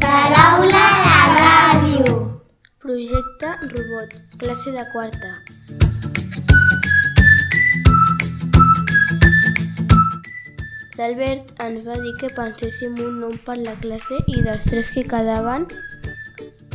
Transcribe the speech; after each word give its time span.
Paraula 0.00 0.84
la 1.06 1.20
ràdio. 1.38 2.14
Projecte 2.78 3.50
Robot, 3.74 4.10
classe 4.38 4.70
de 4.70 4.84
quarta. 4.92 5.32
L'Albert 10.98 11.50
ens 11.64 11.82
va 11.84 11.96
dir 12.00 12.12
que 12.20 12.28
penséssim 12.36 12.94
un 13.02 13.16
nom 13.24 13.34
per 13.46 13.56
la 13.60 13.74
classe 13.82 14.20
i 14.30 14.42
dels 14.46 14.68
tres 14.70 14.92
que 14.94 15.02
quedaven, 15.10 15.66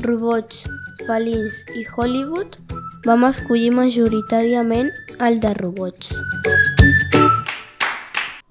robots, 0.04 0.66
felins 1.08 1.64
i 1.80 1.86
Hollywood, 1.96 2.60
vam 3.06 3.24
escollir 3.30 3.72
majoritàriament 3.72 4.90
el 5.24 5.40
de 5.40 5.54
robots. 5.56 6.12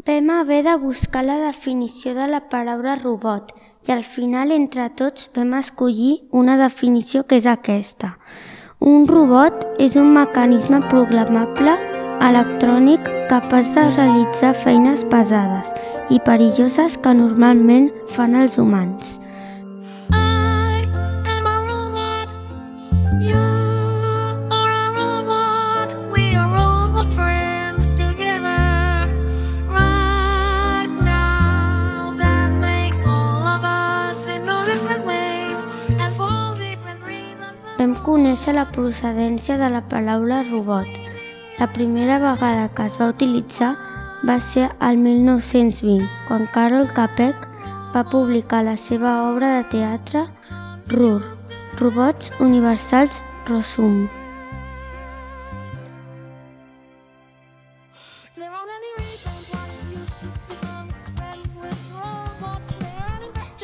Vam 0.09 0.31
haver 0.33 0.63
de 0.65 0.77
buscar 0.81 1.25
la 1.25 1.37
definició 1.43 2.15
de 2.17 2.29
la 2.33 2.41
paraula 2.49 2.95
robot 2.97 3.53
i 3.89 3.93
al 3.93 4.05
final 4.05 4.53
entre 4.53 4.89
tots 4.97 5.29
vam 5.37 5.53
escollir 5.61 6.23
una 6.33 6.57
definició 6.57 7.27
que 7.29 7.37
és 7.37 7.47
aquesta. 7.47 8.15
Un 8.81 9.07
robot 9.11 9.67
és 9.79 9.97
un 10.01 10.15
mecanisme 10.17 10.81
programable 10.89 11.77
electrònic 12.25 13.05
capaç 13.29 13.75
de 13.77 13.85
realitzar 13.91 14.55
feines 14.57 15.05
pesades 15.13 15.75
i 16.09 16.21
perilloses 16.25 16.97
que 16.97 17.13
normalment 17.15 17.91
fan 18.17 18.35
els 18.35 18.57
humans. 18.57 19.19
Vam 37.79 37.93
conèixer 38.03 38.57
la 38.57 38.65
procedència 38.75 39.55
de 39.61 39.69
la 39.71 39.85
paraula 39.87 40.41
robot. 40.49 40.89
La 41.61 41.69
primera 41.71 42.19
vegada 42.19 42.67
que 42.75 42.87
es 42.91 42.97
va 42.99 43.11
utilitzar 43.13 43.73
va 44.27 44.41
ser 44.43 44.67
al 44.83 44.99
1920, 44.99 46.03
quan 46.27 46.49
Carol 46.55 46.91
Capek 46.97 47.47
va 47.95 48.03
publicar 48.11 48.65
la 48.67 48.77
seva 48.77 49.15
obra 49.31 49.55
de 49.57 49.65
teatre 49.71 50.27
RUR, 50.91 51.23
Robots 51.79 52.33
Universals 52.41 53.23
Rosum. 53.47 54.09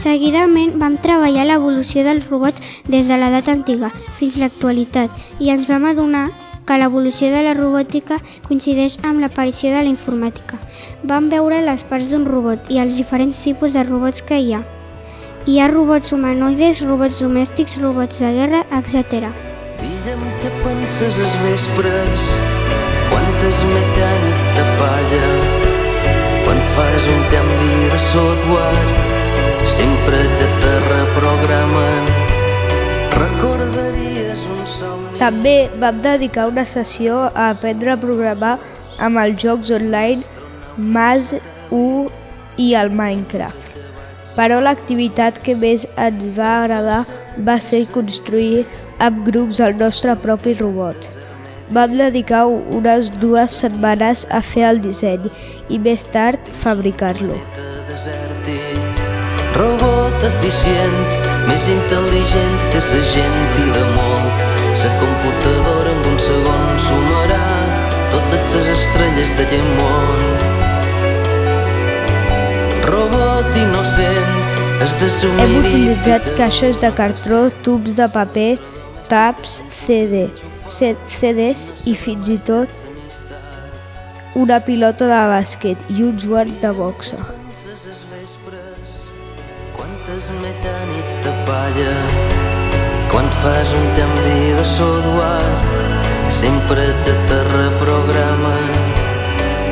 Seguidament 0.04 0.74
vam 0.76 0.98
treballar 1.00 1.46
l'evolució 1.48 2.02
dels 2.04 2.26
robots 2.28 2.60
des 2.92 3.06
de 3.08 3.16
l'edat 3.16 3.46
antiga 3.48 3.88
fins 4.18 4.36
a 4.36 4.42
l'actualitat 4.42 5.22
i 5.40 5.48
ens 5.48 5.64
vam 5.70 5.86
adonar 5.88 6.26
que 6.68 6.76
l'evolució 6.76 7.30
de 7.32 7.40
la 7.46 7.54
robòtica 7.56 8.18
coincideix 8.44 8.98
amb 9.00 9.22
l'aparició 9.24 9.70
de 9.72 9.80
la 9.86 9.88
informàtica. 9.88 10.58
Vam 11.08 11.30
veure 11.32 11.62
les 11.64 11.84
parts 11.88 12.10
d'un 12.10 12.26
robot 12.28 12.68
i 12.68 12.82
els 12.84 12.98
diferents 13.00 13.40
tipus 13.46 13.72
de 13.78 13.84
robots 13.88 14.20
que 14.28 14.42
hi 14.42 14.52
ha. 14.52 14.60
Hi 15.48 15.56
ha 15.60 15.70
robots 15.72 16.12
humanoides, 16.12 16.84
robots 16.84 17.22
domèstics, 17.24 17.78
robots 17.80 18.20
de 18.20 18.32
guerra, 18.36 18.60
etc. 18.76 19.32
Digue'm 19.80 20.26
què 20.42 20.52
penses 20.66 21.22
els 21.24 21.38
vespres 21.46 22.28
quan 23.08 23.32
t'esmet 23.40 24.04
a 24.10 24.12
nit 24.26 24.44
de 24.60 24.68
palla 24.82 25.32
quan 26.44 26.60
fas 26.76 27.08
un 27.08 27.24
canvi 27.32 27.72
de 27.88 28.04
software 28.10 28.93
sempre 29.74 30.18
te 30.38 30.46
te 30.62 30.72
reprogramen 30.88 32.04
recordaries 33.22 34.44
un 34.54 34.60
somni 34.70 35.18
També 35.18 35.54
vam 35.82 35.98
dedicar 36.04 36.44
una 36.50 36.62
sessió 36.72 37.16
a 37.26 37.48
aprendre 37.48 37.90
a 37.94 37.96
programar 38.04 38.52
amb 39.06 39.18
els 39.24 39.42
jocs 39.42 39.72
online 39.74 40.22
Mas 40.76 41.34
1 41.70 42.06
i 42.62 42.70
el 42.78 42.92
Minecraft. 43.00 43.80
Però 44.36 44.60
l'activitat 44.62 45.42
que 45.42 45.56
més 45.58 45.86
ens 46.06 46.24
va 46.38 46.52
agradar 46.60 47.02
va 47.48 47.58
ser 47.68 47.84
construir 47.94 48.64
amb 49.06 49.22
grups 49.26 49.60
el 49.66 49.74
nostre 49.82 50.14
propi 50.26 50.54
robot. 50.60 51.08
Vam 51.74 51.96
dedicar 51.98 52.44
unes 52.50 53.10
dues 53.22 53.58
setmanes 53.64 54.26
a 54.30 54.42
fer 54.54 54.68
el 54.70 54.82
disseny 54.86 55.30
i 55.68 55.82
més 55.88 56.06
tard 56.18 56.52
fabricar-lo. 56.62 57.38
desèrtic 57.90 59.03
robot 59.54 60.24
eficient 60.28 61.18
més 61.48 61.66
intel·ligent 61.70 62.56
que 62.72 62.80
sa 62.82 63.00
gent 63.12 63.42
i 63.62 63.66
de 63.76 63.84
molt 63.94 64.44
sa 64.80 64.90
computadora 64.98 65.92
en 65.92 66.08
un 66.10 66.18
segon 66.24 66.80
sumarà 66.86 67.42
totes 68.14 68.56
les 68.58 68.70
estrelles 68.72 69.34
de 69.38 69.60
món 69.76 70.24
robot 72.88 73.60
innocent 73.62 74.34
es 74.84 74.96
Hem 74.96 75.04
deshumidifica 75.04 75.68
utilitzat 75.68 76.26
caixes 76.40 76.80
de 76.82 76.90
cartró, 76.98 77.44
tubs 77.64 77.94
de 77.96 78.08
paper, 78.10 78.58
taps, 79.08 79.62
CD, 79.70 80.26
CDs 80.66 81.70
i 81.88 81.94
fins 81.94 82.28
i 82.28 82.36
tot 82.50 82.82
una 84.34 84.58
pilota 84.66 85.06
de 85.06 85.22
bàsquet 85.30 85.88
i 85.94 86.02
uns 86.02 86.26
guants 86.26 86.58
de 86.60 86.74
boxa. 86.74 87.43
Penses 90.06 90.30
els 90.30 90.42
vespres 90.42 90.64
quan 90.64 90.64
t'esmet 90.64 90.64
a 90.66 90.78
nit 90.90 91.08
de 91.24 91.32
palla. 91.46 91.94
Quan 93.10 93.28
fas 93.42 93.72
un 93.72 93.86
canvi 93.96 94.52
de 94.56 94.64
software 94.64 96.30
sempre 96.30 96.84
te 97.04 97.14
te 97.28 97.38
reprogramen 97.52 98.66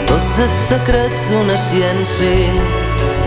tots 0.07 0.39
els 0.39 0.61
secrets 0.69 1.31
d'una 1.31 1.57
ciència 1.57 2.53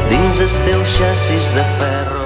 dins 0.09 0.39
el 0.39 0.49
teu 0.65 0.81
xassis 0.85 1.53
de 1.55 1.65
ferro. 1.79 2.25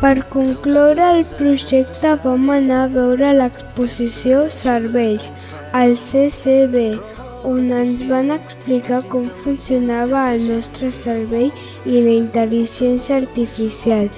Per 0.00 0.22
concloure 0.28 1.10
el 1.18 1.24
projecte 1.38 2.16
vam 2.24 2.50
anar 2.50 2.84
a 2.84 2.88
veure 2.88 3.32
l'exposició 3.32 4.48
Cervells 4.50 5.30
al 5.72 5.96
CCB, 5.96 6.98
on 7.46 7.70
ens 7.80 8.02
van 8.10 8.32
explicar 8.34 9.02
com 9.12 9.28
funcionava 9.44 10.24
el 10.34 10.48
nostre 10.50 10.90
cervell 11.02 11.52
i 11.84 12.02
la 12.06 12.16
intel·ligència 12.16 13.20
artificial, 13.22 14.10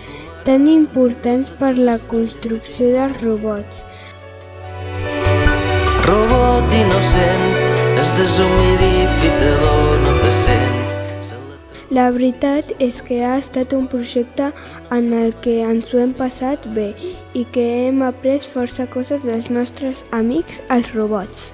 tan 0.49 0.66
importants 0.72 1.53
per 1.61 1.75
la 1.77 1.99
construcció 2.15 2.94
dels 2.97 3.21
robots. 3.22 3.84
robot 6.09 6.72
innocent 6.72 7.49
el 8.00 8.11
deshumidificador 8.19 9.99
no 10.05 10.12
te 10.22 10.31
sent 10.43 10.78
La 11.99 12.06
veritat 12.15 12.72
és 12.84 13.00
que 13.05 13.19
ha 13.25 13.34
estat 13.41 13.72
un 13.77 13.87
projecte 13.93 14.50
en 14.97 15.12
el 15.21 15.33
que 15.44 15.59
ens 15.65 15.93
ho 15.93 16.00
hem 16.05 16.12
passat 16.17 16.65
bé 16.77 16.91
i 17.33 17.44
que 17.53 17.65
hem 17.84 18.03
après 18.09 18.44
força 18.55 18.88
coses 18.97 19.25
dels 19.28 19.49
nostres 19.53 20.05
amics, 20.22 20.61
els 20.69 20.93
robots. 20.97 21.49